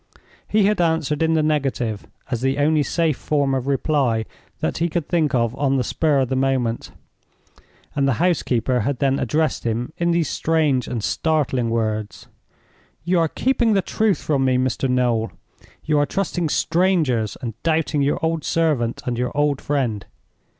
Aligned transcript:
He 0.47 0.63
had 0.63 0.81
answered 0.81 1.21
in 1.21 1.35
the 1.35 1.43
negative, 1.43 2.07
as 2.31 2.41
the 2.41 2.57
only 2.57 2.81
safe 2.81 3.17
form 3.17 3.53
of 3.53 3.67
reply 3.67 4.25
that 4.59 4.79
he 4.79 4.89
could 4.89 5.07
think 5.07 5.35
of 5.35 5.55
on 5.55 5.77
the 5.77 5.83
spur 5.83 6.21
of 6.21 6.29
the 6.29 6.35
moment, 6.35 6.89
and 7.95 8.07
the 8.07 8.13
housekeeper 8.13 8.79
had 8.79 8.97
then 8.97 9.19
addressed 9.19 9.63
him 9.63 9.93
in 9.99 10.09
these 10.09 10.27
strange 10.27 10.87
and 10.87 11.03
startling 11.03 11.69
words: 11.69 12.25
"You 13.03 13.19
are 13.19 13.27
keeping 13.27 13.73
the 13.73 13.83
truth 13.83 14.17
from 14.23 14.43
me, 14.43 14.57
Mr. 14.57 14.89
Noel. 14.89 15.33
You 15.83 15.99
are 15.99 16.07
trusting 16.07 16.49
strangers, 16.49 17.37
and 17.39 17.53
doubting 17.61 18.01
your 18.01 18.17
old 18.25 18.43
servant 18.43 19.03
and 19.05 19.19
your 19.19 19.29
old 19.37 19.61
friend. 19.61 20.03